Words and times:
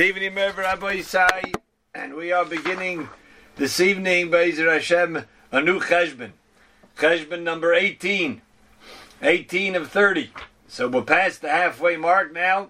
evening, 0.00 0.36
Rabbi 0.36 0.98
Isai, 0.98 1.52
and 1.92 2.14
we 2.14 2.30
are 2.30 2.44
beginning 2.44 3.08
this 3.56 3.80
evening, 3.80 4.30
by 4.30 4.48
Bezer 4.52 4.72
Hashem, 4.72 5.24
a 5.50 5.60
new 5.60 5.80
Cheshbon. 5.80 6.30
Cheshbon 6.96 7.42
number 7.42 7.74
18. 7.74 8.40
18 9.22 9.74
of 9.74 9.90
30. 9.90 10.30
So 10.68 10.86
we're 10.86 11.02
past 11.02 11.42
the 11.42 11.48
halfway 11.48 11.96
mark 11.96 12.32
now, 12.32 12.68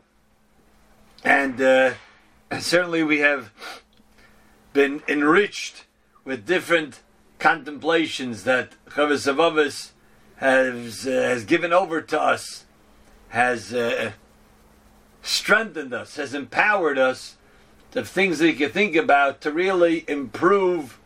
and 1.23 1.61
uh, 1.61 1.93
certainly 2.61 3.03
we 3.03 3.19
have 3.19 3.53
been 4.73 5.03
enriched 5.07 5.85
with 6.25 6.47
different 6.47 7.03
contemplations 7.39 8.45
that 8.45 8.73
Chovos 8.89 9.91
has, 10.37 11.07
uh, 11.07 11.11
has 11.11 11.45
given 11.45 11.75
over 11.75 12.01
to 12.01 12.19
us, 12.19 12.65
has. 13.29 13.75
Uh, 13.75 14.13
strengthened 15.23 15.93
us, 15.93 16.17
has 16.17 16.35
empowered 16.35 16.99
us 16.99 17.37
to 17.93 18.05
things 18.05 18.39
that 18.39 18.47
we 18.47 18.53
can 18.53 18.71
think 18.71 18.97
about 18.97 19.41
to 19.43 19.51
really 19.51 20.05
improve 20.09 20.99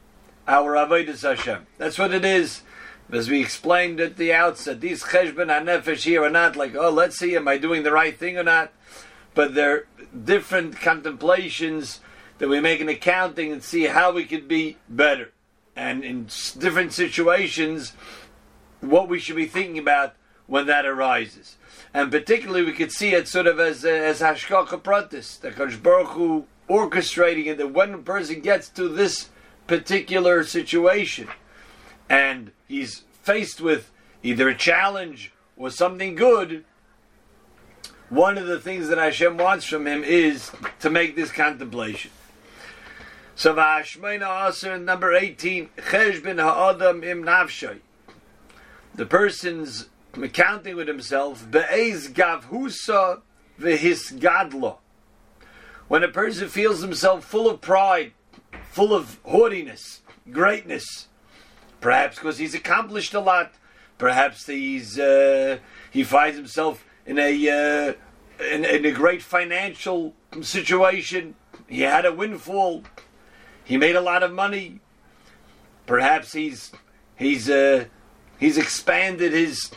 our 0.46 0.74
Avodah 0.74 1.20
Hashem. 1.20 1.66
That's 1.78 1.98
what 1.98 2.12
it 2.12 2.24
is. 2.24 2.62
As 3.10 3.28
we 3.28 3.40
explained 3.40 4.00
at 4.00 4.16
the 4.16 4.32
outset, 4.32 4.80
these 4.80 5.04
cheshbon 5.04 5.48
hanefesh 5.48 6.04
here 6.04 6.24
are 6.24 6.30
not 6.30 6.56
like, 6.56 6.74
oh, 6.74 6.90
let's 6.90 7.18
see, 7.18 7.36
am 7.36 7.46
I 7.46 7.58
doing 7.58 7.82
the 7.82 7.92
right 7.92 8.16
thing 8.16 8.38
or 8.38 8.42
not? 8.42 8.72
But 9.34 9.54
they're 9.54 9.86
different 10.24 10.80
contemplations 10.80 12.00
that 12.38 12.48
we 12.48 12.60
make 12.60 12.80
an 12.80 12.88
accounting 12.88 13.52
and 13.52 13.62
see 13.62 13.84
how 13.84 14.12
we 14.12 14.24
could 14.24 14.48
be 14.48 14.78
better. 14.88 15.32
And 15.76 16.04
in 16.04 16.28
different 16.58 16.92
situations, 16.92 17.92
what 18.80 19.08
we 19.08 19.18
should 19.18 19.36
be 19.36 19.46
thinking 19.46 19.78
about 19.78 20.14
when 20.46 20.66
that 20.66 20.86
arises 20.86 21.56
and 21.94 22.10
particularly 22.10 22.64
we 22.64 22.72
could 22.72 22.92
see 22.92 23.14
it 23.14 23.28
sort 23.28 23.46
of 23.46 23.60
as 23.60 23.84
uh, 23.84 23.88
as 23.88 24.20
hashgacha 24.20 24.82
pratis, 24.82 25.40
the 25.40 25.50
Kodesh 25.50 25.82
Baruch 25.82 26.08
Hu 26.08 26.46
orchestrating 26.68 27.46
it. 27.46 27.58
That 27.58 27.72
when 27.72 27.94
a 27.94 27.98
person 27.98 28.40
gets 28.40 28.68
to 28.70 28.88
this 28.88 29.30
particular 29.66 30.44
situation, 30.44 31.28
and 32.08 32.52
he's 32.68 33.02
faced 33.22 33.60
with 33.60 33.90
either 34.22 34.48
a 34.48 34.54
challenge 34.54 35.32
or 35.56 35.70
something 35.70 36.14
good, 36.14 36.64
one 38.08 38.36
of 38.36 38.46
the 38.46 38.60
things 38.60 38.88
that 38.88 38.98
Hashem 38.98 39.36
wants 39.36 39.64
from 39.64 39.86
him 39.86 40.02
is 40.04 40.50
to 40.80 40.90
make 40.90 41.16
this 41.16 41.32
contemplation. 41.32 42.10
So 43.34 43.54
Vashmeina 43.54 44.48
Aser 44.48 44.78
number 44.78 45.14
eighteen, 45.14 45.70
Cheshbon 45.76 46.40
Ha'adam 46.40 47.02
Im 47.02 47.24
Nafshay. 47.24 47.78
The 48.94 49.06
person's 49.06 49.88
accounting 50.20 50.76
with 50.76 50.88
himself, 50.88 51.50
be'ez 51.50 52.08
gavhusa 52.08 53.22
v'his 53.58 54.18
gadlo. 54.18 54.78
When 55.88 56.02
a 56.02 56.08
person 56.08 56.48
feels 56.48 56.80
himself 56.80 57.24
full 57.24 57.48
of 57.48 57.60
pride, 57.60 58.12
full 58.70 58.94
of 58.94 59.18
haughtiness, 59.24 60.00
greatness, 60.30 61.08
perhaps 61.80 62.16
because 62.16 62.38
he's 62.38 62.54
accomplished 62.54 63.14
a 63.14 63.20
lot, 63.20 63.52
perhaps 63.98 64.46
he's 64.46 64.98
uh, 64.98 65.58
he 65.90 66.04
finds 66.04 66.36
himself 66.36 66.84
in 67.06 67.18
a 67.18 67.48
uh, 67.48 67.92
in, 68.50 68.64
in, 68.64 68.84
a 68.84 68.92
great 68.92 69.22
financial 69.22 70.14
situation. 70.40 71.34
He 71.68 71.82
had 71.82 72.06
a 72.06 72.12
windfall. 72.12 72.84
He 73.64 73.76
made 73.76 73.96
a 73.96 74.00
lot 74.00 74.22
of 74.22 74.32
money. 74.32 74.80
Perhaps 75.86 76.32
he's 76.32 76.72
he's 77.16 77.50
uh, 77.50 77.84
he's 78.38 78.56
expanded 78.56 79.32
his 79.32 79.70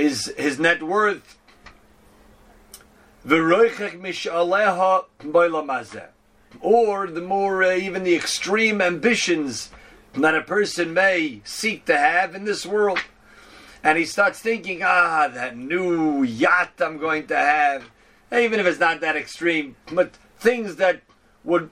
his 0.00 0.32
his 0.36 0.58
net 0.58 0.82
worth. 0.82 1.38
Or 6.60 7.06
the 7.06 7.20
more 7.20 7.62
uh, 7.62 7.76
even 7.76 8.02
the 8.02 8.16
extreme 8.16 8.80
ambitions 8.80 9.70
that 10.14 10.34
a 10.34 10.42
person 10.42 10.92
may 10.94 11.40
seek 11.44 11.84
to 11.84 11.96
have 11.96 12.34
in 12.34 12.44
this 12.44 12.66
world. 12.66 12.98
And 13.82 13.96
he 13.96 14.04
starts 14.04 14.40
thinking, 14.40 14.82
ah, 14.82 15.28
that 15.28 15.56
new 15.56 16.22
yacht 16.22 16.72
I'm 16.80 16.98
going 16.98 17.26
to 17.28 17.36
have, 17.36 17.90
even 18.32 18.60
if 18.60 18.66
it's 18.66 18.80
not 18.80 19.00
that 19.00 19.16
extreme, 19.16 19.76
but 19.92 20.16
things 20.38 20.76
that 20.76 21.02
would 21.44 21.70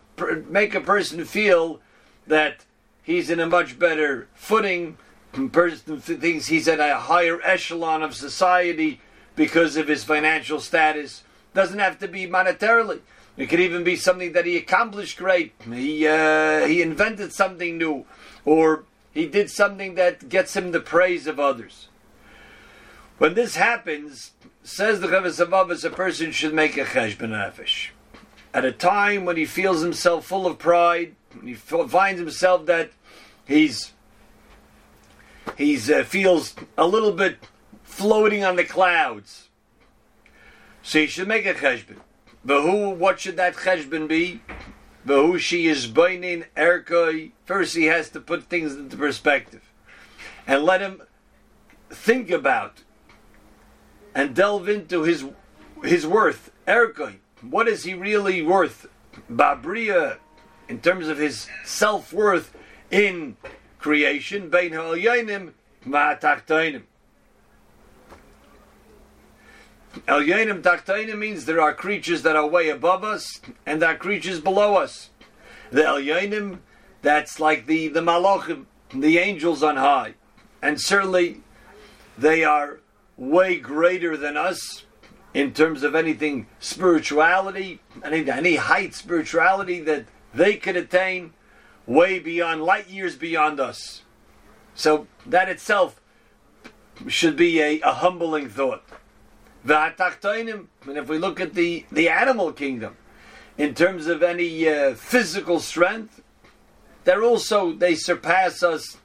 make 0.48 0.74
a 0.74 0.80
person 0.80 1.24
feel 1.24 1.80
that 2.26 2.64
he's 3.02 3.30
in 3.30 3.40
a 3.40 3.46
much 3.46 3.78
better 3.78 4.28
footing 4.34 4.96
person 5.46 6.00
thinks 6.00 6.46
he's 6.46 6.68
at 6.68 6.80
a 6.80 6.96
higher 6.96 7.40
echelon 7.42 8.02
of 8.02 8.14
society 8.14 9.00
because 9.36 9.76
of 9.76 9.88
his 9.88 10.04
financial 10.04 10.60
status. 10.60 11.22
Doesn't 11.54 11.78
have 11.78 11.98
to 12.00 12.08
be 12.08 12.26
monetarily. 12.26 13.00
It 13.36 13.46
could 13.48 13.60
even 13.60 13.84
be 13.84 13.96
something 13.96 14.32
that 14.32 14.46
he 14.46 14.56
accomplished 14.56 15.16
great. 15.16 15.54
He 15.64 16.06
uh, 16.06 16.66
he 16.66 16.82
invented 16.82 17.32
something 17.32 17.78
new, 17.78 18.04
or 18.44 18.84
he 19.12 19.26
did 19.26 19.48
something 19.50 19.94
that 19.94 20.28
gets 20.28 20.56
him 20.56 20.72
the 20.72 20.80
praise 20.80 21.26
of 21.26 21.38
others. 21.38 21.88
When 23.18 23.34
this 23.34 23.56
happens, 23.56 24.32
says 24.62 25.00
the 25.00 25.08
Avavos, 25.08 25.84
a 25.84 25.90
person 25.90 26.32
should 26.32 26.54
make 26.54 26.76
a 26.76 26.84
cheshbon 26.84 27.30
nefesh. 27.30 27.90
At 28.52 28.64
a 28.64 28.72
time 28.72 29.24
when 29.24 29.36
he 29.36 29.44
feels 29.44 29.82
himself 29.82 30.26
full 30.26 30.46
of 30.46 30.58
pride, 30.58 31.14
he 31.44 31.54
finds 31.54 32.20
himself 32.20 32.66
that 32.66 32.90
he's 33.46 33.92
he 35.56 35.76
uh, 35.92 36.04
feels 36.04 36.54
a 36.76 36.86
little 36.86 37.12
bit 37.12 37.38
floating 37.82 38.44
on 38.44 38.56
the 38.56 38.64
clouds. 38.64 39.48
So 40.82 41.00
he 41.00 41.06
should 41.06 41.28
make 41.28 41.46
a 41.46 41.54
cheshbon. 41.54 41.98
But 42.44 42.62
who, 42.62 42.90
what 42.90 43.20
should 43.20 43.36
that 43.36 43.56
cheshbon 43.56 44.08
be? 44.08 44.42
But 45.04 45.22
who 45.22 45.38
she 45.38 45.66
is 45.66 45.86
baining 45.86 46.44
erkoi. 46.56 47.32
First, 47.44 47.76
he 47.76 47.84
has 47.86 48.10
to 48.10 48.20
put 48.20 48.44
things 48.44 48.74
into 48.74 48.96
perspective 48.96 49.62
and 50.46 50.64
let 50.64 50.80
him 50.80 51.02
think 51.90 52.30
about 52.30 52.84
and 54.14 54.34
delve 54.34 54.68
into 54.68 55.02
his 55.02 55.24
his 55.82 56.06
worth. 56.06 56.50
Erkoi, 56.66 57.16
what 57.40 57.68
is 57.68 57.84
he 57.84 57.94
really 57.94 58.42
worth? 58.42 58.86
Babria, 59.30 60.18
in 60.68 60.80
terms 60.80 61.08
of 61.08 61.18
his 61.18 61.48
self 61.64 62.12
worth 62.12 62.54
in 62.90 63.36
creation, 63.88 64.50
Bein 64.50 64.74
Ha'elyonim 64.74 65.52
Ma'atachtoinim. 65.86 66.82
Elyonim 70.06 70.60
Tachtoinim 70.60 71.16
means 71.16 71.46
there 71.46 71.62
are 71.62 71.72
creatures 71.72 72.20
that 72.20 72.36
are 72.36 72.46
way 72.46 72.68
above 72.68 73.02
us, 73.02 73.40
and 73.64 73.80
there 73.80 73.88
are 73.88 73.96
creatures 73.96 74.40
below 74.40 74.74
us. 74.74 75.08
The 75.70 75.80
Elyonim, 75.80 76.58
that's 77.00 77.40
like 77.40 77.64
the, 77.64 77.88
the 77.88 78.00
Malachim, 78.00 78.66
the 78.92 79.16
angels 79.16 79.62
on 79.62 79.76
high. 79.76 80.12
And 80.60 80.78
certainly 80.78 81.40
they 82.18 82.44
are 82.44 82.80
way 83.16 83.58
greater 83.58 84.18
than 84.18 84.36
us 84.36 84.84
in 85.32 85.54
terms 85.54 85.82
of 85.82 85.94
anything 85.94 86.46
spirituality, 86.60 87.80
any, 88.04 88.30
any 88.30 88.56
height 88.56 88.94
spirituality 88.94 89.80
that 89.80 90.04
they 90.34 90.56
could 90.56 90.76
attain 90.76 91.32
way 91.88 92.18
beyond, 92.18 92.62
light 92.62 92.88
years 92.88 93.16
beyond 93.16 93.58
us. 93.58 94.02
So 94.74 95.08
that 95.26 95.48
itself 95.48 96.00
should 97.08 97.34
be 97.34 97.60
a, 97.60 97.80
a 97.80 97.94
humbling 97.94 98.48
thought. 98.48 98.84
And 99.64 100.68
if 100.86 101.08
we 101.08 101.18
look 101.18 101.40
at 101.40 101.54
the, 101.54 101.84
the 101.90 102.08
animal 102.08 102.52
kingdom, 102.52 102.96
in 103.56 103.74
terms 103.74 104.06
of 104.06 104.22
any 104.22 104.68
uh, 104.68 104.94
physical 104.94 105.58
strength, 105.58 106.22
they're 107.04 107.24
also, 107.24 107.72
they 107.72 107.94
surpass 107.94 108.62
us 108.62 108.98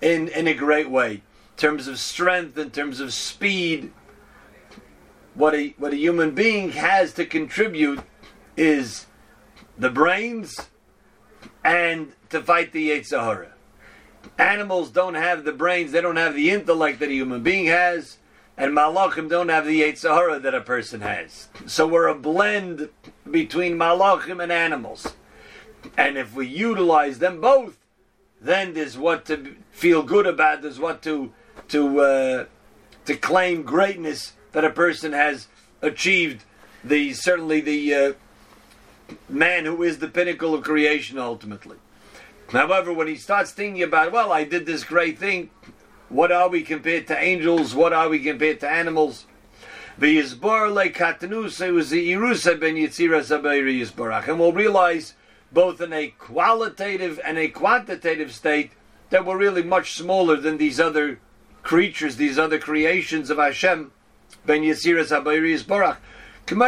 in, 0.00 0.28
in 0.28 0.46
a 0.46 0.54
great 0.54 0.90
way. 0.90 1.14
In 1.14 1.20
terms 1.56 1.88
of 1.88 1.98
strength, 1.98 2.56
in 2.58 2.70
terms 2.70 3.00
of 3.00 3.12
speed, 3.12 3.90
what 5.34 5.54
a, 5.54 5.74
what 5.78 5.92
a 5.92 5.96
human 5.96 6.32
being 6.32 6.70
has 6.72 7.12
to 7.14 7.24
contribute 7.24 8.00
is 8.56 9.06
the 9.76 9.90
brains 9.90 10.68
and 11.64 12.12
to 12.30 12.42
fight 12.42 12.72
the 12.72 12.90
Yetzirah. 12.90 13.50
Animals 14.38 14.90
don't 14.90 15.14
have 15.14 15.44
the 15.44 15.52
brains, 15.52 15.92
they 15.92 16.00
don't 16.00 16.16
have 16.16 16.34
the 16.34 16.50
intellect 16.50 17.00
that 17.00 17.08
a 17.08 17.12
human 17.12 17.42
being 17.42 17.66
has, 17.66 18.18
and 18.56 18.72
Malachim 18.76 19.28
don't 19.28 19.48
have 19.48 19.66
the 19.66 19.82
Yetzirah 19.82 20.42
that 20.42 20.54
a 20.54 20.60
person 20.60 21.00
has. 21.00 21.48
So 21.66 21.86
we're 21.86 22.08
a 22.08 22.14
blend 22.14 22.88
between 23.30 23.76
Malachim 23.76 24.42
and 24.42 24.50
animals. 24.50 25.14
And 25.96 26.18
if 26.18 26.34
we 26.34 26.46
utilize 26.46 27.18
them 27.18 27.40
both, 27.40 27.78
then 28.40 28.74
there's 28.74 28.98
what 28.98 29.24
to 29.26 29.56
feel 29.70 30.02
good 30.02 30.26
about, 30.26 30.62
there's 30.62 30.78
what 30.78 31.02
to 31.02 31.32
to 31.68 32.00
uh, 32.00 32.44
to 33.04 33.16
claim 33.16 33.62
greatness 33.62 34.32
that 34.52 34.64
a 34.64 34.70
person 34.70 35.12
has 35.12 35.48
achieved. 35.82 36.44
The 36.84 37.12
certainly 37.12 37.60
the 37.60 37.94
uh, 37.94 38.12
man 39.28 39.64
who 39.64 39.82
is 39.82 39.98
the 39.98 40.08
pinnacle 40.08 40.54
of 40.54 40.64
creation 40.64 41.18
ultimately. 41.18 41.76
However, 42.50 42.92
when 42.92 43.08
he 43.08 43.16
starts 43.16 43.50
thinking 43.50 43.82
about, 43.82 44.12
well, 44.12 44.32
I 44.32 44.44
did 44.44 44.64
this 44.66 44.84
great 44.84 45.18
thing, 45.18 45.50
what 46.08 46.32
are 46.32 46.48
we 46.48 46.62
compared 46.62 47.06
to 47.08 47.18
angels? 47.18 47.74
What 47.74 47.92
are 47.92 48.08
we 48.08 48.20
compared 48.20 48.60
to 48.60 48.70
animals? 48.70 49.26
And 50.00 50.22
we'll 54.40 54.52
realize 54.52 55.14
both 55.50 55.80
in 55.80 55.92
a 55.92 56.08
qualitative 56.08 57.20
and 57.24 57.38
a 57.38 57.48
quantitative 57.48 58.32
state 58.32 58.72
that 59.10 59.24
we're 59.26 59.36
really 59.36 59.62
much 59.62 59.94
smaller 59.94 60.36
than 60.36 60.58
these 60.58 60.78
other 60.78 61.20
creatures, 61.62 62.16
these 62.16 62.38
other 62.38 62.58
creations 62.58 63.28
of 63.28 63.38
Hashem, 63.38 63.90
ben 64.46 64.62
yitzira 64.62 65.04
sabayri 65.04 65.58
yizborach. 65.58 65.96
And 66.50 66.62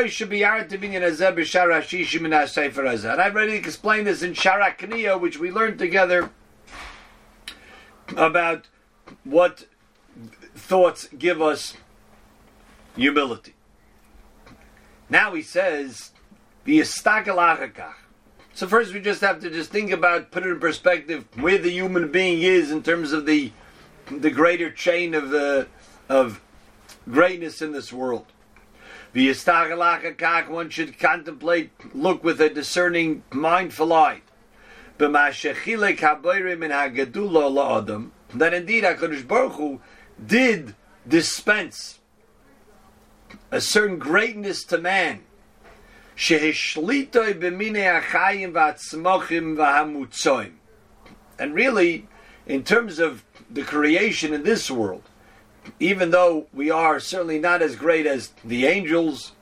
I've 3.21 3.35
already 3.35 3.55
explained 3.55 4.07
this 4.07 4.23
in 4.23 4.35
Sharak 4.35 4.79
Kniya, 4.79 5.19
which 5.21 5.39
we 5.39 5.51
learned 5.51 5.79
together 5.79 6.31
about 8.17 8.69
what 9.25 9.67
thoughts 10.55 11.09
give 11.19 11.41
us 11.41 11.77
humility. 12.95 13.55
Now 15.09 15.35
he 15.35 15.43
says, 15.43 16.11
the 16.65 16.85
So 18.53 18.67
first 18.67 18.93
we 18.93 19.01
just 19.01 19.23
have 19.23 19.41
to 19.41 19.51
just 19.51 19.71
think 19.71 19.91
about, 19.91 20.31
put 20.31 20.45
it 20.45 20.51
in 20.51 20.61
perspective, 20.61 21.25
where 21.39 21.59
the 21.59 21.71
human 21.71 22.13
being 22.13 22.43
is 22.43 22.71
in 22.71 22.83
terms 22.83 23.13
of 23.13 23.25
the 23.27 23.53
the 24.11 24.31
greater 24.31 24.71
chain 24.71 25.15
of 25.15 25.31
the 25.31 25.69
of 26.09 26.41
greatness 27.09 27.63
in 27.63 27.73
this 27.73 27.93
world. 27.93 28.27
One 29.13 30.71
should 30.71 30.99
contemplate, 30.99 31.71
look 31.95 32.23
with 32.23 32.41
a 32.41 32.49
discerning, 32.49 33.25
mindful 33.33 33.93
eye. 33.93 34.23
That 34.99 35.35
indeed 38.55 38.85
HaKadosh 38.85 39.27
Baruch 39.27 39.55
Hu 39.55 39.81
did 40.25 40.77
dispense 41.09 41.99
a 43.51 43.61
certain 43.61 43.99
greatness 43.99 44.63
to 44.65 44.79
man. 44.79 45.25
And 51.39 51.55
really, 51.55 52.07
in 52.47 52.63
terms 52.63 52.99
of 52.99 53.25
the 53.51 53.63
creation 53.63 54.35
in 54.35 54.43
this 54.43 54.71
world, 54.71 55.10
even 55.79 56.11
though 56.11 56.47
we 56.53 56.71
are 56.71 57.01
certainly 57.01 57.39
not 57.39 57.63
as 57.63 57.77
great 57.77 58.07
as 58.07 58.33
the 58.45 58.67
angels, 58.67 59.33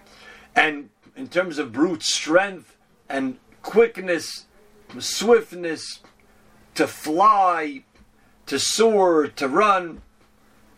and 0.55 0.91
in 1.17 1.29
terms 1.29 1.59
of 1.59 1.73
brute 1.73 2.03
strength 2.03 2.77
and 3.09 3.39
quickness, 3.63 4.47
swiftness, 4.99 6.01
to 6.75 6.87
fly, 6.87 7.85
to 8.47 8.59
soar, 8.59 9.27
to 9.27 9.49
run, 9.49 10.01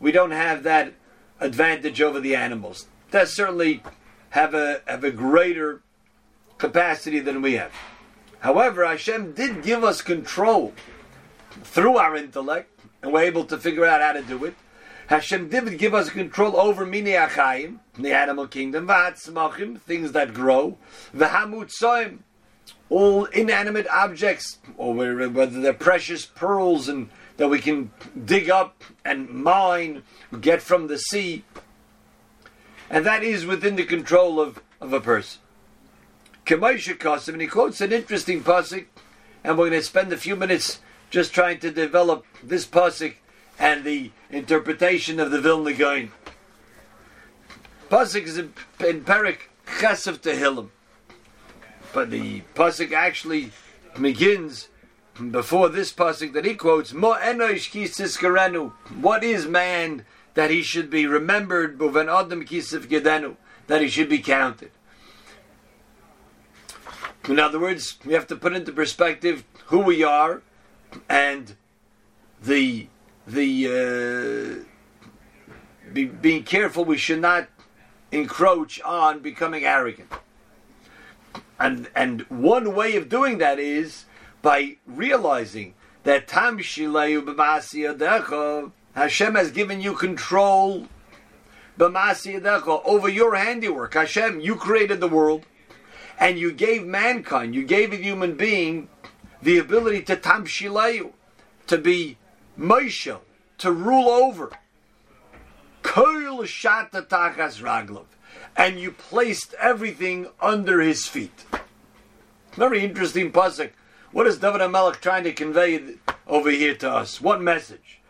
we 0.00 0.12
don't 0.12 0.30
have 0.30 0.62
that 0.62 0.94
advantage 1.40 2.00
over 2.00 2.20
the 2.20 2.34
animals. 2.34 2.86
That 3.10 3.28
certainly 3.28 3.82
have 4.30 4.54
a 4.54 4.80
have 4.86 5.04
a 5.04 5.10
greater 5.10 5.82
capacity 6.58 7.20
than 7.20 7.42
we 7.42 7.54
have. 7.54 7.72
However, 8.40 8.86
Hashem 8.86 9.32
did 9.32 9.62
give 9.62 9.84
us 9.84 10.00
control 10.00 10.72
through 11.62 11.96
our 11.96 12.16
intellect, 12.16 12.70
and 13.02 13.12
we're 13.12 13.22
able 13.22 13.44
to 13.44 13.58
figure 13.58 13.84
out 13.84 14.00
how 14.00 14.12
to 14.12 14.22
do 14.22 14.44
it. 14.44 14.54
Hashem 15.10 15.48
did 15.48 15.76
give 15.76 15.92
us 15.92 16.08
control 16.08 16.56
over 16.56 16.86
mini 16.86 17.10
achayim, 17.10 17.80
the 17.98 18.12
animal 18.12 18.46
kingdom, 18.46 18.86
v'hatzmachim, 18.86 19.80
things 19.80 20.12
that 20.12 20.32
grow, 20.32 20.78
v'hamutzoim, 21.12 22.18
all 22.88 23.24
inanimate 23.24 23.88
objects, 23.88 24.58
or 24.76 24.94
whether 24.94 25.60
they're 25.60 25.72
precious 25.72 26.24
pearls 26.24 26.88
and 26.88 27.10
that 27.38 27.48
we 27.48 27.58
can 27.58 27.90
dig 28.24 28.48
up 28.50 28.84
and 29.04 29.28
mine, 29.30 30.04
get 30.40 30.62
from 30.62 30.86
the 30.86 30.96
sea, 30.96 31.44
and 32.88 33.04
that 33.04 33.24
is 33.24 33.44
within 33.44 33.74
the 33.74 33.84
control 33.84 34.38
of, 34.38 34.62
of 34.80 34.92
a 34.92 35.00
person. 35.00 35.40
Kemaisha 36.46 36.96
Kosim, 36.96 37.32
and 37.32 37.42
he 37.42 37.48
quotes 37.48 37.80
an 37.80 37.90
interesting 37.90 38.44
pasuk, 38.44 38.86
and 39.42 39.58
we're 39.58 39.70
going 39.70 39.80
to 39.80 39.84
spend 39.84 40.12
a 40.12 40.16
few 40.16 40.36
minutes 40.36 40.78
just 41.10 41.34
trying 41.34 41.58
to 41.58 41.72
develop 41.72 42.24
this 42.44 42.64
pasuk 42.64 43.14
and 43.60 43.84
the 43.84 44.10
interpretation 44.30 45.20
of 45.20 45.30
the 45.30 45.40
Vilna 45.40 45.74
Gaon. 45.74 46.10
Pasuk 47.90 48.22
is 48.22 48.38
in, 48.38 48.54
in 48.80 49.04
Perik 49.04 49.50
Tehillim. 49.66 50.70
But 51.92 52.10
the 52.10 52.42
Pasuk 52.54 52.92
actually 52.92 53.52
begins 54.00 54.68
before 55.30 55.68
this 55.68 55.92
Pasuk 55.92 56.32
that 56.32 56.46
he 56.46 56.54
quotes, 56.54 56.94
Mo 56.94 57.14
enosh 57.14 57.70
kisiskarenu. 57.70 58.72
What 59.00 59.22
is 59.22 59.46
man 59.46 60.06
that 60.34 60.50
he 60.50 60.62
should 60.62 60.88
be 60.88 61.06
remembered, 61.06 61.78
Buvan 61.78 62.08
Adam 62.08 62.44
kisif 62.46 62.86
gedenu, 62.86 63.36
that 63.66 63.82
he 63.82 63.88
should 63.88 64.08
be 64.08 64.18
counted. 64.18 64.70
In 67.28 67.38
other 67.38 67.60
words, 67.60 67.98
we 68.06 68.14
have 68.14 68.26
to 68.28 68.36
put 68.36 68.54
into 68.54 68.72
perspective 68.72 69.44
who 69.66 69.80
we 69.80 70.02
are 70.02 70.42
and 71.08 71.56
the 72.42 72.88
the 73.32 74.64
uh, 74.64 74.64
be, 75.92 76.06
being 76.06 76.42
careful 76.42 76.84
we 76.84 76.96
should 76.96 77.20
not 77.20 77.48
encroach 78.12 78.80
on 78.82 79.20
becoming 79.20 79.64
arrogant. 79.64 80.12
And 81.58 81.88
and 81.94 82.22
one 82.22 82.74
way 82.74 82.96
of 82.96 83.08
doing 83.08 83.38
that 83.38 83.58
is 83.58 84.04
by 84.42 84.76
realizing 84.86 85.74
that 86.04 86.26
Tam 86.26 86.58
Hashem 88.94 89.34
has 89.34 89.50
given 89.50 89.80
you 89.80 89.94
control 89.94 90.86
over 92.84 93.08
your 93.08 93.34
handiwork. 93.34 93.94
Hashem, 93.94 94.40
you 94.40 94.56
created 94.56 95.00
the 95.00 95.08
world 95.08 95.46
and 96.18 96.38
you 96.38 96.52
gave 96.52 96.86
mankind, 96.86 97.54
you 97.54 97.64
gave 97.64 97.92
a 97.92 97.96
human 97.96 98.36
being 98.36 98.88
the 99.42 99.58
ability 99.58 100.02
to 100.02 100.16
tam 100.16 100.44
to 100.44 101.78
be 101.78 102.18
Moshe, 102.60 103.18
to 103.56 103.72
rule 103.72 104.10
over. 104.10 104.52
And 108.54 108.78
you 108.78 108.92
placed 108.92 109.54
everything 109.54 110.28
under 110.42 110.82
his 110.82 111.06
feet. 111.06 111.46
Very 112.52 112.84
interesting 112.84 113.32
pasuk. 113.32 113.70
What 114.12 114.26
is 114.26 114.38
David 114.38 114.60
HaMelech 114.60 115.00
trying 115.00 115.24
to 115.24 115.32
convey 115.32 115.94
over 116.26 116.50
here 116.50 116.74
to 116.76 116.90
us? 116.90 117.18
What 117.18 117.40
message? 117.40 118.00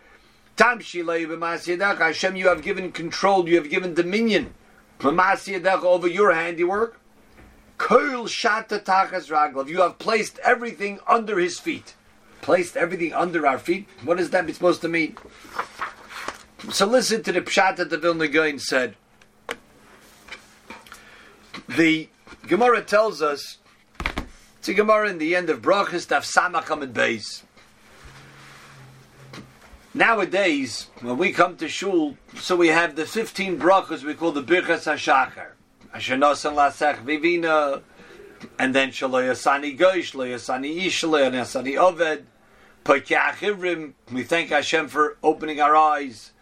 Hashem, 0.58 2.34
you 2.34 2.48
have 2.48 2.62
given 2.62 2.90
control, 2.90 3.48
you 3.48 3.54
have 3.54 3.70
given 3.70 3.94
dominion 3.94 4.52
over 5.02 6.08
your 6.08 6.32
handiwork. 6.32 6.98
You 7.88 9.80
have 9.80 9.98
placed 9.98 10.38
everything 10.40 10.98
under 11.06 11.38
his 11.38 11.60
feet 11.60 11.94
placed 12.42 12.76
everything 12.76 13.12
under 13.12 13.46
our 13.46 13.58
feet. 13.58 13.86
What 14.04 14.20
is 14.20 14.30
that 14.30 14.48
supposed 14.54 14.80
to 14.82 14.88
mean? 14.88 15.16
So 16.70 16.86
listen 16.86 17.22
to 17.22 17.32
the 17.32 17.40
pshat 17.40 17.76
that 17.76 17.90
the 17.90 17.98
Vilna 17.98 18.28
Gaon 18.28 18.58
said. 18.58 18.96
The 21.68 22.08
Gemara 22.46 22.82
tells 22.82 23.22
us, 23.22 23.58
it's 24.58 24.68
a 24.68 24.74
Gemara 24.74 25.08
in 25.08 25.18
the 25.18 25.34
end 25.34 25.48
of 25.48 25.62
Brachas 25.62 26.06
Daf 26.06 26.24
Samach 26.24 26.70
and 26.70 26.94
Beis. 26.94 27.42
Nowadays, 29.94 30.86
when 31.00 31.18
we 31.18 31.32
come 31.32 31.56
to 31.56 31.68
shul, 31.68 32.16
so 32.36 32.54
we 32.54 32.68
have 32.68 32.94
the 32.94 33.06
15 33.06 33.58
brachas 33.58 34.04
we 34.04 34.14
call 34.14 34.30
the 34.32 34.42
Birchas 34.42 34.86
HaShachar. 34.86 35.52
Asher 35.92 36.16
Nosan 36.16 36.54
Lasech 36.54 37.04
Vivina, 37.04 37.82
and 38.58 38.74
then 38.74 38.90
Shaloyasani 38.90 39.76
Goish, 39.78 40.12
Loyasani 40.12 40.86
Ish, 40.86 41.02
Loyasani 41.02 41.74
Oved, 41.76 42.24
we 44.12 44.22
thank 44.22 44.48
Hashem 44.48 44.88
for 44.88 45.18
opening 45.22 45.60
our 45.60 45.76
eyes. 45.76 46.32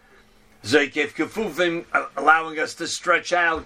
Zeikev 0.63 1.13
Kefufim, 1.13 1.85
allowing 2.17 2.57
us 2.59 2.73
to 2.75 2.87
stretch 2.87 3.33
out, 3.33 3.65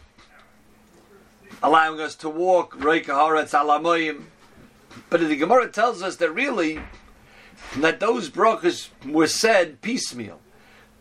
allowing 1.61 1.99
us 1.99 2.15
to 2.15 2.29
walk. 2.29 2.75
But 2.79 2.99
the 5.19 5.35
Gemara 5.35 5.69
tells 5.69 6.01
us 6.01 6.15
that 6.17 6.31
really, 6.31 6.79
that 7.77 7.99
those 7.99 8.29
brachas 8.29 8.89
were 9.05 9.27
said 9.27 9.81
piecemeal. 9.81 10.39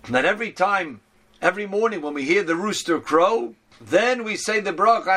That 0.08 0.24
every 0.24 0.52
time, 0.52 1.00
every 1.40 1.66
morning 1.66 2.02
when 2.02 2.14
we 2.14 2.24
hear 2.24 2.42
the 2.42 2.56
rooster 2.56 3.00
crow, 3.00 3.54
then 3.86 4.24
we 4.24 4.36
say 4.36 4.60
the 4.60 4.72
bracha 4.72 5.16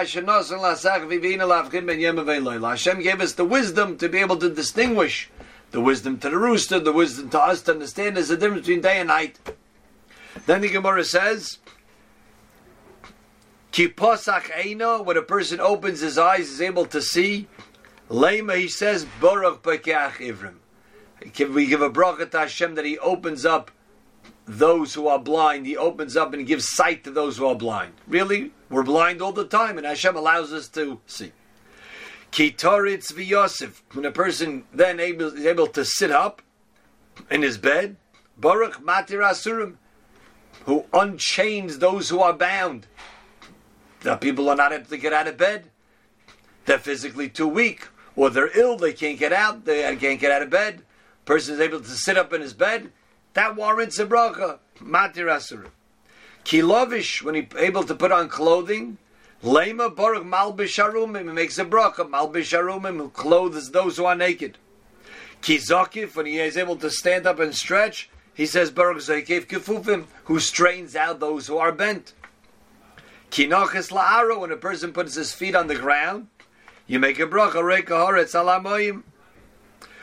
Hashem 2.70 3.02
gave 3.02 3.22
us 3.22 3.34
the 3.34 3.46
wisdom 3.46 3.98
to 3.98 4.10
be 4.10 4.20
able 4.20 4.38
to 4.38 4.50
distinguish 4.50 5.30
the 5.72 5.82
wisdom 5.82 6.18
to 6.20 6.30
the 6.30 6.38
rooster, 6.38 6.80
the 6.80 6.92
wisdom 6.92 7.30
to 7.30 7.40
us 7.40 7.62
to 7.64 7.72
understand 7.74 8.16
there's 8.16 8.30
a 8.30 8.38
difference 8.38 8.62
between 8.62 8.82
day 8.82 9.00
and 9.00 9.08
night. 9.10 9.40
Then 10.46 10.62
the 10.62 10.70
Gemara 10.70 11.04
says, 11.04 11.60
Kiposach 13.72 14.52
Eino, 14.52 15.04
when 15.04 15.18
a 15.18 15.22
person 15.22 15.60
opens 15.60 16.00
his 16.00 16.18
eyes, 16.18 16.50
is 16.50 16.62
able 16.62 16.86
to 16.86 17.02
see. 17.02 17.48
Lema, 18.10 18.58
he 18.58 18.68
says, 18.68 19.06
Baruch 19.20 19.64
Bekeach 19.64 20.14
Ivrim. 20.14 20.56
We 21.54 21.66
give 21.66 21.82
a 21.82 21.90
bracha 21.90 22.30
to 22.32 22.40
Hashem 22.40 22.76
that 22.76 22.86
he 22.86 22.98
opens 23.00 23.46
up 23.46 23.72
those 24.46 24.94
who 24.94 25.08
are 25.08 25.20
blind. 25.20 25.66
He 25.66 25.76
opens 25.76 26.16
up 26.16 26.34
and 26.34 26.46
gives 26.46 26.70
sight 26.70 27.04
to 27.04 27.12
those 27.12 27.38
who 27.38 27.48
are 27.48 27.56
blind. 27.56 27.94
Really, 28.08 28.52
we're 28.70 28.84
blind 28.84 29.22
all 29.22 29.32
the 29.32 29.46
time, 29.46 29.78
and 29.78 29.86
Hashem 29.86 30.16
allows 30.16 30.54
us 30.54 30.68
to 30.70 31.00
see. 31.08 31.32
Kitoritz 32.32 33.12
v'Yosef. 33.14 33.82
When 33.94 34.06
a 34.06 34.12
person 34.12 34.66
then 34.74 35.00
able, 35.00 35.28
is 35.28 35.46
able 35.46 35.68
to 35.68 35.86
sit 35.86 36.12
up 36.12 36.42
in 37.32 37.42
his 37.42 37.58
bed, 37.58 37.96
Baruch 38.38 38.84
Matir 38.84 39.24
Asurim, 39.24 39.76
who 40.66 40.86
unchains 40.94 41.80
those 41.80 42.10
who 42.10 42.20
are 42.20 42.34
bound. 42.34 42.88
The 44.02 44.18
people 44.18 44.50
are 44.50 44.56
not 44.56 44.74
able 44.74 44.86
to 44.86 44.98
get 44.98 45.14
out 45.14 45.28
of 45.28 45.38
bed. 45.38 45.72
They're 46.66 46.78
physically 46.80 47.30
too 47.30 47.48
weak, 47.48 47.88
or 48.16 48.30
they're 48.30 48.56
ill. 48.58 48.78
They 48.78 48.94
can't 48.94 49.18
get 49.18 49.32
out. 49.32 49.66
They 49.66 49.96
can't 49.96 50.20
get 50.20 50.32
out 50.32 50.42
of 50.42 50.50
bed. 50.50 50.84
Person 51.24 51.56
is 51.56 51.60
able 51.60 51.80
to 51.80 51.90
sit 51.90 52.18
up 52.18 52.34
in 52.34 52.42
his 52.42 52.54
bed. 52.54 52.92
That 53.36 53.58
warrants 53.58 54.00
a 54.00 54.06
bracha. 54.06 54.60
Matir 54.80 55.28
Asurim. 55.28 55.70
Kilovish, 56.46 57.22
when 57.22 57.36
he's 57.36 57.48
able 57.58 57.84
to 57.84 57.94
put 57.94 58.12
on 58.12 58.30
clothing, 58.30 58.98
Lema 59.44 59.94
Baruch 59.94 60.24
Malbish 60.24 60.82
Arumim, 60.82 61.28
he 61.28 61.34
makes 61.34 61.58
a 61.58 61.66
bracha. 61.66 62.10
Malbish 62.10 62.58
Arumim, 62.58 62.98
who 62.98 63.10
clothes 63.10 63.72
those 63.72 63.98
who 63.98 64.06
are 64.06 64.16
naked. 64.16 64.58
Kizakif, 65.42 66.16
when 66.16 66.26
he 66.26 66.40
is 66.40 66.56
able 66.56 66.78
to 66.78 66.90
stand 66.90 67.28
up 67.28 67.40
and 67.40 67.54
stretch, 67.54 68.10
he 68.34 68.46
says 68.46 68.72
Baruch 68.72 69.00
Zakev 69.00 69.48
Kifufim, 69.48 70.06
who 70.24 70.40
strains 70.40 70.96
out 70.96 71.20
those 71.20 71.48
who 71.48 71.58
are 71.58 71.74
bent. 71.74 72.14
Kinachis 73.32 73.92
La'aro, 73.92 74.40
when 74.40 74.52
a 74.52 74.58
person 74.58 74.94
puts 74.94 75.16
his 75.16 75.34
feet 75.34 75.56
on 75.56 75.68
the 75.68 75.76
ground, 75.76 76.28
you 76.88 77.00
make 77.00 77.20
a 77.20 77.28
bracha, 77.28 77.56
Reika 77.56 77.90
Horetz 77.90 78.34
Alamoyim. 78.34 79.04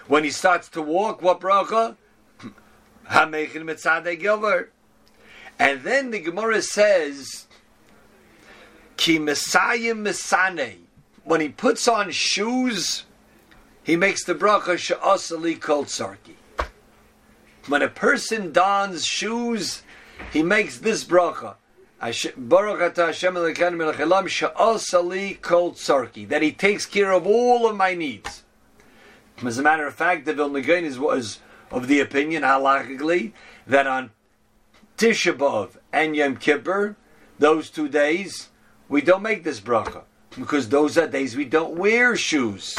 When 0.06 0.22
he 0.22 0.30
starts 0.30 0.68
to 0.70 0.82
walk, 0.82 1.22
what 1.22 1.40
bracha? 1.40 1.96
Hamechin 3.11 3.64
Mitzadeh 3.64 4.21
Gilver. 4.21 4.68
And 5.59 5.82
then 5.82 6.11
the 6.11 6.21
Gemara 6.21 6.62
says, 6.62 7.47
Ki 8.97 9.18
Messiah 9.18 9.94
Misane. 9.94 10.78
When 11.25 11.40
he 11.40 11.49
puts 11.49 11.87
on 11.87 12.11
shoes, 12.11 13.04
he 13.82 13.97
makes 13.97 14.25
the 14.25 14.35
bracha 14.35 14.76
Sha'asali 14.76 15.61
Kol 15.61 15.85
Sarki. 15.85 16.35
When 17.68 17.82
a 17.82 17.88
person 17.88 18.52
dons 18.52 19.04
shoes, 19.04 19.82
he 20.32 20.42
makes 20.42 20.78
this 20.78 21.04
bracha. 21.04 21.54
Baruch 22.37 22.97
Hashem 22.97 23.35
Sarki. 25.76 26.28
That 26.28 26.42
he 26.42 26.52
takes 26.52 26.87
care 26.87 27.12
of 27.12 27.26
all 27.26 27.68
of 27.68 27.76
my 27.76 27.94
needs. 27.94 28.42
As 29.44 29.59
a 29.59 29.62
matter 29.62 29.87
of 29.87 29.94
fact, 29.94 30.25
the 30.25 30.35
Vilna 30.35 30.61
Gaon 30.61 30.85
is 30.85 30.99
was 30.99 31.38
of 31.72 31.88
the 31.88 32.00
opinion, 32.00 32.42
halachically, 32.42 33.32
that 33.66 33.86
on 33.86 34.10
Tisha 34.96 35.36
B'Av 35.36 35.78
and 35.92 36.14
Yom 36.14 36.36
Kippur, 36.36 36.96
those 37.38 37.70
two 37.70 37.88
days, 37.88 38.50
we 38.88 39.00
don't 39.00 39.22
make 39.22 39.42
this 39.42 39.60
bracha 39.60 40.02
because 40.38 40.68
those 40.68 40.96
are 40.96 41.08
days 41.08 41.36
we 41.36 41.44
don't 41.44 41.74
wear 41.74 42.14
shoes. 42.14 42.78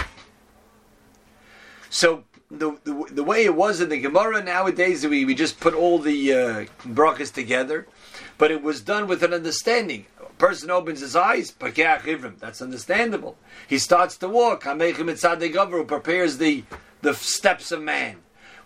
So 1.89 2.23
the, 2.49 2.77
the, 2.83 3.05
the 3.11 3.23
way 3.23 3.45
it 3.45 3.55
was 3.55 3.81
in 3.81 3.89
the 3.89 3.99
Gemara 3.99 4.43
nowadays, 4.43 5.05
we, 5.05 5.25
we 5.25 5.35
just 5.35 5.59
put 5.59 5.73
all 5.73 5.99
the 5.99 6.33
uh, 6.33 6.65
brachas 6.87 7.33
together, 7.33 7.87
but 8.37 8.51
it 8.51 8.61
was 8.61 8.81
done 8.81 9.07
with 9.07 9.23
an 9.23 9.33
understanding. 9.33 10.05
A 10.19 10.25
person 10.37 10.71
opens 10.71 11.01
his 11.01 11.15
eyes, 11.15 11.51
that's 12.39 12.61
understandable. 12.61 13.37
He 13.67 13.77
starts 13.77 14.17
to 14.17 14.29
walk, 14.29 14.63
prepares 15.83 16.37
the, 16.37 16.63
the 17.01 17.13
steps 17.13 17.71
of 17.71 17.81
man. 17.81 18.22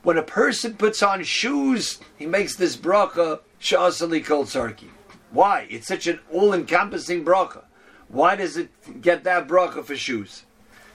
When 0.07 0.17
a 0.17 0.23
person 0.23 0.75
puts 0.75 1.03
on 1.03 1.21
shoes, 1.25 1.99
he 2.15 2.25
makes 2.25 2.55
this 2.55 2.77
bracha 2.77 3.41
sha'asali 3.59 4.23
kol 4.25 4.45
sarki. 4.45 4.87
Why? 5.31 5.67
It's 5.69 5.85
such 5.85 6.07
an 6.07 6.21
all-encompassing 6.31 7.25
bracha. 7.25 7.65
Why 8.07 8.37
does 8.37 8.55
it 8.55 9.01
get 9.01 9.25
that 9.25 9.49
bracha 9.49 9.83
for 9.83 9.97
shoes? 9.97 10.45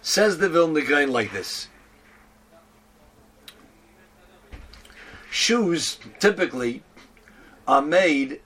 Says 0.00 0.38
the 0.38 0.48
Vilna 0.48 0.80
Gaon 0.80 1.12
like 1.12 1.30
this. 1.30 1.68
Shoes 5.30 5.98
typically 6.18 6.82
are 7.68 7.82
made 7.82 8.40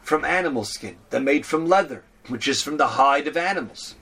from 0.00 0.24
animal 0.24 0.64
skin. 0.64 0.96
They're 1.10 1.20
made 1.20 1.44
from 1.44 1.66
leather, 1.66 2.04
which 2.28 2.48
is 2.48 2.62
from 2.62 2.78
the 2.78 2.86
hide 2.86 3.28
of 3.28 3.36
animals. 3.36 3.96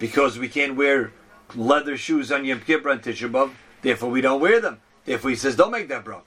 Because 0.00 0.36
we 0.36 0.48
can't 0.48 0.74
wear 0.74 1.12
leather 1.54 1.96
shoes 1.96 2.32
on 2.32 2.44
Yom 2.44 2.62
Kippur 2.62 2.88
and 2.88 3.00
Tisha 3.02 3.30
B'Av, 3.30 3.52
therefore 3.82 4.10
we 4.10 4.20
don't 4.20 4.40
wear 4.40 4.60
them. 4.60 4.80
Therefore 5.08 5.30
he 5.30 5.36
says, 5.36 5.56
don't 5.56 5.70
make 5.70 5.88
that 5.88 6.04
bracha. 6.04 6.20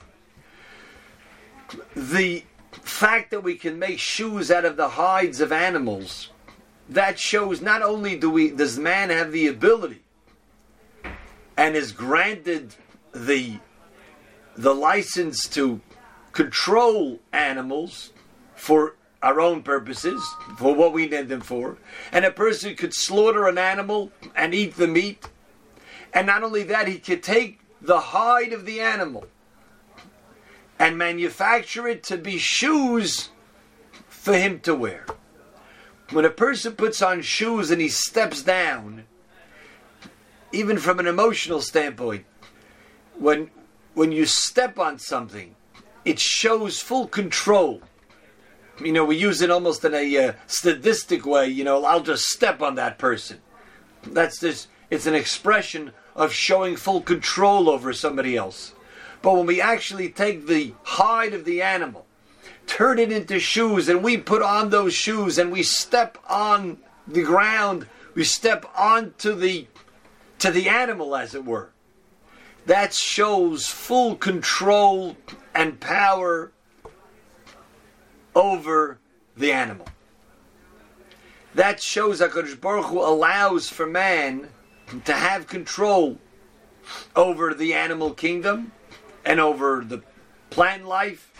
The 1.95 2.43
fact 2.71 3.29
that 3.29 3.43
we 3.43 3.55
can 3.55 3.77
make 3.77 3.99
shoes 3.99 4.49
out 4.49 4.65
of 4.65 4.75
the 4.75 4.89
hides 4.89 5.39
of 5.39 5.51
animals, 5.51 6.31
that 6.89 7.19
shows 7.19 7.61
not 7.61 7.83
only 7.83 8.17
do 8.17 8.31
we 8.31 8.49
does 8.49 8.79
man 8.79 9.11
have 9.11 9.31
the 9.31 9.47
ability 9.47 10.01
and 11.55 11.75
is 11.75 11.91
granted 11.91 12.73
the 13.13 13.59
the 14.55 14.73
license 14.73 15.47
to 15.49 15.79
control 16.31 17.19
animals 17.31 18.11
for 18.55 18.95
our 19.21 19.39
own 19.39 19.61
purposes, 19.61 20.27
for 20.57 20.73
what 20.73 20.91
we 20.91 21.07
need 21.07 21.29
them 21.29 21.41
for, 21.41 21.77
and 22.11 22.25
a 22.25 22.31
person 22.31 22.75
could 22.75 22.95
slaughter 22.95 23.47
an 23.47 23.59
animal 23.59 24.11
and 24.35 24.55
eat 24.55 24.75
the 24.75 24.87
meat, 24.87 25.29
and 26.13 26.25
not 26.25 26.41
only 26.41 26.63
that, 26.63 26.87
he 26.87 26.97
could 26.97 27.21
take 27.21 27.60
the 27.81 27.99
hide 27.99 28.53
of 28.53 28.65
the 28.65 28.79
animal 28.79 29.25
and 30.77 30.97
manufacture 30.97 31.87
it 31.87 32.03
to 32.03 32.17
be 32.17 32.37
shoes 32.37 33.29
for 34.07 34.33
him 34.33 34.59
to 34.61 34.75
wear. 34.75 35.05
When 36.11 36.25
a 36.25 36.29
person 36.29 36.73
puts 36.73 37.01
on 37.01 37.21
shoes 37.21 37.71
and 37.71 37.81
he 37.81 37.87
steps 37.87 38.43
down, 38.43 39.05
even 40.51 40.77
from 40.77 40.99
an 40.99 41.07
emotional 41.07 41.61
standpoint, 41.61 42.25
when 43.17 43.49
when 43.93 44.11
you 44.11 44.25
step 44.25 44.79
on 44.79 44.99
something, 44.99 45.55
it 46.05 46.19
shows 46.19 46.79
full 46.79 47.07
control. 47.07 47.81
You 48.79 48.91
know, 48.93 49.05
we 49.05 49.17
use 49.17 49.41
it 49.41 49.51
almost 49.51 49.83
in 49.83 49.93
a 49.93 50.17
uh, 50.17 50.33
sadistic 50.47 51.25
way. 51.25 51.47
You 51.47 51.63
know, 51.63 51.83
I'll 51.85 52.01
just 52.01 52.23
step 52.25 52.61
on 52.61 52.75
that 52.75 52.97
person. 52.97 53.39
That's 54.03 54.39
just, 54.39 54.69
it's 54.89 55.05
an 55.05 55.13
expression 55.13 55.91
of 56.15 56.33
showing 56.33 56.75
full 56.75 57.01
control 57.01 57.69
over 57.69 57.93
somebody 57.93 58.35
else. 58.35 58.73
But 59.21 59.35
when 59.35 59.45
we 59.45 59.61
actually 59.61 60.09
take 60.09 60.47
the 60.47 60.73
hide 60.83 61.33
of 61.33 61.45
the 61.45 61.61
animal, 61.61 62.05
turn 62.67 62.99
it 62.99 63.11
into 63.11 63.39
shoes, 63.39 63.87
and 63.87 64.03
we 64.03 64.17
put 64.17 64.41
on 64.41 64.69
those 64.69 64.93
shoes 64.93 65.37
and 65.37 65.51
we 65.51 65.63
step 65.63 66.17
on 66.27 66.77
the 67.07 67.23
ground, 67.23 67.87
we 68.13 68.23
step 68.23 68.65
onto 68.77 69.35
the 69.35 69.67
to 70.39 70.49
the 70.49 70.69
animal 70.69 71.15
as 71.15 71.35
it 71.35 71.45
were. 71.45 71.69
That 72.65 72.93
shows 72.93 73.67
full 73.67 74.15
control 74.15 75.15
and 75.53 75.79
power 75.79 76.51
over 78.33 78.99
the 79.37 79.51
animal. 79.51 79.87
That 81.53 81.81
shows 81.81 82.19
that 82.19 82.31
Baruch 82.61 82.85
Hu 82.85 82.99
allows 82.99 83.69
for 83.69 83.85
man 83.85 84.49
to 85.05 85.13
have 85.13 85.47
control 85.47 86.17
over 87.15 87.53
the 87.53 87.73
animal 87.73 88.13
kingdom 88.13 88.71
and 89.25 89.39
over 89.39 89.83
the 89.85 90.03
plant 90.49 90.85
life. 90.85 91.31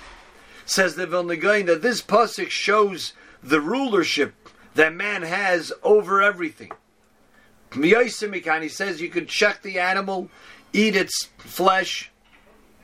Says 0.66 0.96
the 0.96 1.08
Vilna 1.08 1.36
Gaon 1.36 1.66
that 1.66 1.82
this 1.82 2.02
pasuk 2.02 2.50
shows 2.50 3.14
the 3.44 3.60
rulership 3.60 4.34
that 4.76 4.94
man 4.94 5.24
has 5.24 5.74
over 5.84 6.22
everything. 6.22 6.72
He 7.74 7.94
says 8.70 9.02
you 9.02 9.10
can 9.10 9.28
check 9.28 9.62
the 9.62 9.80
animal, 9.80 10.30
eat 10.74 10.96
its 10.96 11.30
flesh, 11.38 12.12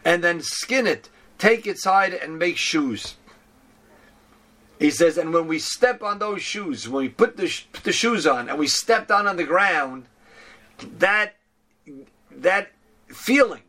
and 0.03 0.23
then 0.23 0.41
skin 0.41 0.87
it, 0.87 1.09
take 1.37 1.67
its 1.67 1.83
hide, 1.83 2.13
and 2.13 2.39
make 2.39 2.57
shoes. 2.57 3.15
He 4.79 4.91
says, 4.91 5.17
and 5.17 5.33
when 5.33 5.47
we 5.47 5.59
step 5.59 6.03
on 6.03 6.19
those 6.19 6.41
shoes, 6.41 6.87
when 6.87 7.03
we 7.03 7.09
put 7.09 7.35
the, 7.35 7.51
put 7.73 7.83
the 7.83 7.91
shoes 7.91 8.27
on 8.27 8.47
and 8.47 8.59
we 8.59 8.67
step 8.67 9.07
down 9.07 9.27
on 9.27 9.37
the 9.37 9.43
ground, 9.43 10.05
that 10.99 11.35
that 12.31 12.71
feeling 13.07 13.61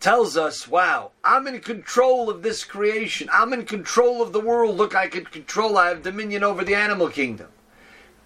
tells 0.00 0.36
us, 0.36 0.68
wow, 0.68 1.10
I'm 1.24 1.46
in 1.46 1.60
control 1.60 2.30
of 2.30 2.42
this 2.42 2.64
creation. 2.64 3.28
I'm 3.32 3.52
in 3.52 3.64
control 3.64 4.22
of 4.22 4.32
the 4.32 4.40
world. 4.40 4.76
Look, 4.76 4.94
I 4.94 5.08
can 5.08 5.24
control, 5.24 5.76
I 5.76 5.88
have 5.88 6.02
dominion 6.02 6.44
over 6.44 6.64
the 6.64 6.74
animal 6.74 7.08
kingdom. 7.08 7.48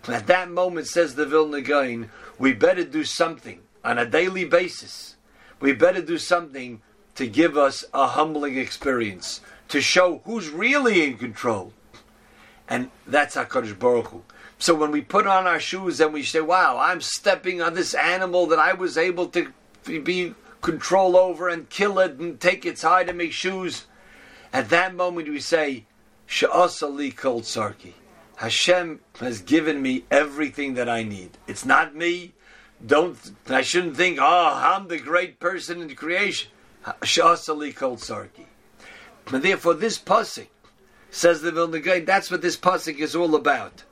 At 0.09 0.26
that 0.26 0.50
moment, 0.50 0.88
says 0.88 1.14
the 1.14 1.26
Vilna 1.26 1.61
Gaon, 1.61 2.11
we 2.38 2.52
better 2.52 2.85
do 2.85 3.04
something 3.04 3.61
on 3.85 3.99
a 3.99 4.06
daily 4.06 4.44
basis. 4.44 5.16
We 5.61 5.73
better 5.73 6.02
do 6.02 6.18
something 6.18 6.82
to 7.14 7.26
give 7.26 7.56
us 7.56 7.85
a 7.94 8.09
humbling 8.09 8.59
experience, 8.59 9.40
to 9.68 9.80
show 9.80 10.23
who's 10.25 10.50
really 10.50 11.04
in 11.04 11.18
control. 11.18 11.73
And 12.68 12.90
that's 13.06 13.37
HaKadosh 13.37 13.78
Baruch 13.78 14.09
Hu. 14.09 14.23
So 14.62 14.76
when 14.76 14.92
we 14.92 15.00
put 15.00 15.26
on 15.26 15.49
our 15.49 15.59
shoes 15.59 16.00
and 16.00 16.12
we 16.12 16.23
say, 16.23 16.40
wow, 16.40 16.78
I'm 16.78 17.00
stepping 17.00 17.61
on 17.61 17.75
this 17.75 17.95
animal 17.95 18.47
that 18.47 18.61
I 18.61 18.75
was 18.75 18.97
able 18.97 19.26
to 19.31 19.52
be 19.85 20.37
control 20.61 21.16
over 21.16 21.49
and 21.49 21.69
kill 21.69 21.99
it 21.99 22.21
and 22.21 22.38
take 22.38 22.64
its 22.64 22.83
hide 22.83 23.09
and 23.09 23.19
make 23.19 23.33
shoes. 23.33 23.87
At 24.52 24.69
that 24.69 24.95
moment, 24.95 25.28
we 25.28 25.40
say, 25.40 25.87
Sha'asali 26.28 27.16
kol 27.16 27.40
sarki. 27.40 27.95
Hashem 28.37 29.00
has 29.19 29.40
given 29.40 29.83
me 29.83 30.04
everything 30.12 30.75
that 30.75 30.88
I 30.88 31.02
need. 31.02 31.38
It's 31.49 31.64
not 31.64 31.97
me. 31.97 32.33
Don't 32.87 33.19
I 33.49 33.62
shouldn't 33.62 33.97
think, 33.97 34.21
oh, 34.23 34.52
I'm 34.54 34.87
the 34.87 34.99
great 34.99 35.40
person 35.40 35.83
in 35.83 35.92
creation. 35.97 36.52
Sha'asali 36.85 37.75
kol 37.75 37.97
sarki. 37.97 38.47
And 39.26 39.42
therefore, 39.42 39.75
this 39.75 39.99
pasuk 39.99 40.47
says 41.11 41.42
the 41.42 41.50
Vilna 41.50 41.81
Gaon. 41.81 42.04
That's 42.04 42.31
what 42.31 42.42
this 42.42 42.57
pasuk 42.57 42.99
is 42.99 43.16
all 43.16 43.35
about. 43.35 43.83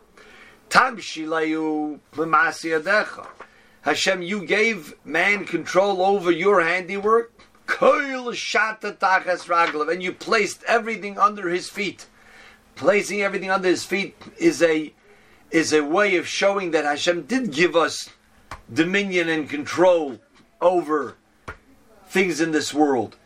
Hashem, 3.82 4.22
you 4.22 4.46
gave 4.46 4.94
man 5.04 5.44
control 5.44 6.02
over 6.02 6.30
your 6.30 6.60
handiwork. 6.60 7.32
And 9.90 10.02
you 10.02 10.12
placed 10.12 10.62
everything 10.64 11.18
under 11.18 11.48
his 11.48 11.68
feet. 11.68 12.06
Placing 12.74 13.22
everything 13.22 13.50
under 13.50 13.68
his 13.68 13.84
feet 13.84 14.16
is 14.38 14.62
a 14.62 14.92
is 15.50 15.72
a 15.72 15.82
way 15.82 16.16
of 16.16 16.28
showing 16.28 16.70
that 16.70 16.84
Hashem 16.84 17.22
did 17.22 17.52
give 17.52 17.74
us 17.74 18.08
dominion 18.72 19.28
and 19.28 19.48
control 19.48 20.20
over 20.60 21.16
things 22.06 22.40
in 22.40 22.52
this 22.52 22.72
world. 22.72 23.16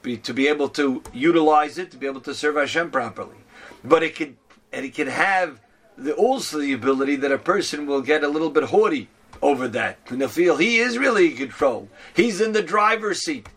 Be, 0.00 0.16
to 0.18 0.32
be 0.32 0.48
able 0.48 0.70
to 0.70 1.02
utilize 1.12 1.76
it, 1.76 1.90
to 1.90 1.98
be 1.98 2.06
able 2.06 2.22
to 2.22 2.34
serve 2.34 2.56
Hashem 2.56 2.90
properly. 2.90 3.36
But 3.84 4.02
it 4.02 4.16
could 4.16 4.36
and 4.72 4.84
it 4.86 4.94
can 4.94 5.08
have 5.08 5.60
the, 5.96 6.14
also 6.14 6.58
the 6.58 6.72
ability 6.72 7.16
that 7.16 7.32
a 7.32 7.38
person 7.38 7.86
will 7.86 8.02
get 8.02 8.24
a 8.24 8.28
little 8.28 8.50
bit 8.50 8.64
haughty 8.64 9.08
over 9.42 9.68
that. 9.68 9.98
And 10.08 10.20
they'll 10.20 10.28
feel 10.28 10.56
he 10.56 10.78
is 10.78 10.98
really 10.98 11.30
in 11.30 11.36
control. 11.36 11.88
He's 12.14 12.40
in 12.40 12.52
the 12.52 12.62
driver's 12.62 13.22
seat 13.22 13.48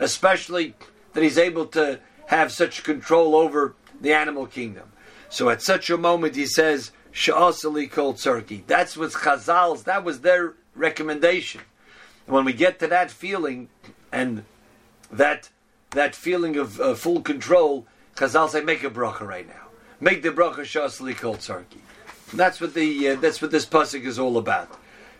especially 0.00 0.74
that 1.12 1.22
he's 1.22 1.38
able 1.38 1.66
to 1.66 2.00
have 2.26 2.50
such 2.50 2.82
control 2.82 3.36
over 3.36 3.74
the 4.00 4.12
animal 4.12 4.46
kingdom. 4.46 4.90
So 5.28 5.50
at 5.50 5.62
such 5.62 5.90
a 5.90 5.98
moment, 5.98 6.34
he 6.34 6.46
says, 6.46 6.90
Sha'asali 7.12 7.90
kol 7.90 8.14
tzarki. 8.14 8.66
That's 8.66 8.96
what's 8.96 9.14
Chazal's, 9.14 9.84
that 9.84 10.02
was 10.02 10.20
their 10.20 10.54
recommendation. 10.74 11.60
And 12.26 12.34
when 12.34 12.44
we 12.44 12.52
get 12.52 12.78
to 12.80 12.88
that 12.88 13.10
feeling 13.10 13.68
and 14.10 14.44
that 15.12 15.50
that 15.90 16.14
feeling 16.14 16.56
of 16.56 16.80
uh, 16.80 16.94
full 16.94 17.20
control, 17.20 17.84
Chazal 18.14 18.48
say, 18.48 18.60
make 18.60 18.84
a 18.84 18.90
bracha 18.90 19.22
right 19.22 19.46
now. 19.46 19.69
Make 20.00 20.22
the 20.22 20.30
bracha 20.30 20.64
Sha'asali 20.64 21.16
kol 21.16 21.36
tzarki. 21.36 21.78
That's 22.32 22.60
what 22.60 22.74
the 22.74 23.10
uh, 23.10 23.14
that's 23.16 23.42
what 23.42 23.50
this 23.50 23.66
pasuk 23.66 24.04
is 24.04 24.18
all 24.18 24.38
about. 24.38 24.68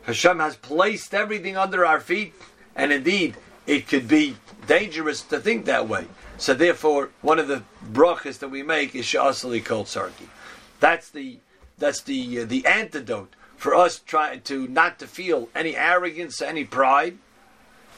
Hashem 0.04 0.38
has 0.38 0.56
placed 0.56 1.12
everything 1.12 1.56
under 1.56 1.84
our 1.84 2.00
feet, 2.00 2.32
and 2.74 2.92
indeed, 2.92 3.36
it 3.66 3.86
could 3.88 4.08
be 4.08 4.36
dangerous 4.66 5.20
to 5.22 5.38
think 5.38 5.66
that 5.66 5.88
way. 5.88 6.06
So 6.38 6.54
therefore, 6.54 7.10
one 7.20 7.38
of 7.38 7.48
the 7.48 7.62
brachas 7.92 8.38
that 8.38 8.48
we 8.48 8.62
make 8.62 8.94
is 8.94 9.04
sha'asali 9.04 9.62
kol 9.64 9.84
sarki. 9.84 10.28
That's 10.78 11.10
the 11.10 11.38
that's 11.76 12.00
the 12.02 12.40
uh, 12.40 12.44
the 12.46 12.64
antidote 12.64 13.34
for 13.56 13.74
us 13.74 13.98
trying 13.98 14.40
to 14.42 14.66
not 14.68 14.98
to 15.00 15.06
feel 15.06 15.50
any 15.54 15.76
arrogance, 15.76 16.40
any 16.40 16.64
pride. 16.64 17.18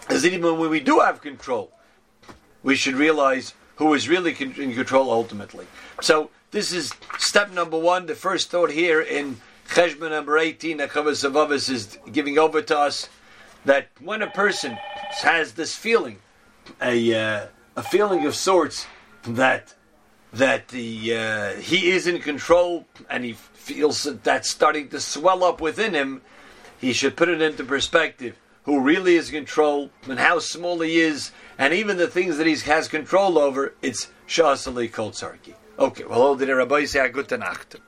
As 0.08 0.26
even 0.26 0.58
when 0.58 0.68
we 0.68 0.80
do 0.80 0.98
have 0.98 1.20
control, 1.20 1.70
we 2.64 2.74
should 2.74 2.94
realize 2.94 3.54
who 3.76 3.94
is 3.94 4.08
really 4.08 4.34
in 4.40 4.74
control 4.74 5.12
ultimately. 5.12 5.66
So 6.00 6.30
this 6.52 6.72
is 6.72 6.92
step 7.18 7.50
number 7.50 7.78
one. 7.78 8.06
The 8.06 8.14
first 8.14 8.50
thought 8.50 8.70
here 8.70 9.00
in 9.00 9.40
Cheshbon 9.68 10.10
number 10.10 10.38
18 10.38 10.76
that 10.76 10.90
covers 10.90 11.22
Savavis 11.22 11.68
is 11.68 11.98
giving 12.12 12.38
over 12.38 12.62
to 12.62 12.78
us 12.78 13.08
that 13.64 13.88
when 14.00 14.22
a 14.22 14.30
person 14.30 14.78
has 15.22 15.54
this 15.54 15.74
feeling 15.74 16.18
a 16.80 17.14
uh, 17.14 17.46
a 17.74 17.82
feeling 17.82 18.26
of 18.26 18.36
sorts 18.36 18.86
that 19.24 19.74
that 20.32 20.68
the 20.68 21.16
uh, 21.16 21.52
he 21.54 21.90
is 21.90 22.06
in 22.06 22.20
control 22.20 22.86
and 23.08 23.24
he 23.24 23.32
feels 23.32 24.02
that 24.02 24.22
that's 24.22 24.50
starting 24.50 24.88
to 24.90 25.00
swell 25.00 25.42
up 25.42 25.60
within 25.60 25.94
him, 25.94 26.20
he 26.78 26.92
should 26.92 27.16
put 27.16 27.28
it 27.28 27.40
into 27.40 27.64
perspective. 27.64 28.36
Who 28.64 28.80
really 28.80 29.16
is 29.16 29.30
in 29.30 29.34
control 29.34 29.90
and 30.08 30.20
how 30.20 30.38
small 30.38 30.80
he 30.82 31.00
is, 31.00 31.32
and 31.58 31.74
even 31.74 31.96
the 31.96 32.06
things 32.06 32.36
that 32.36 32.46
he 32.46 32.54
has 32.54 32.86
control 32.86 33.36
over, 33.36 33.74
it's 33.82 34.08
Shasali 34.28 34.88
Koltsarki. 34.88 35.54
Okay, 35.78 36.04
well, 36.04 36.20
all 36.20 36.34
the 36.34 36.54
Rabbi 36.54 36.84
say 36.84 37.00
a 37.00 37.08
good 37.08 37.30
Nacht. 37.30 37.76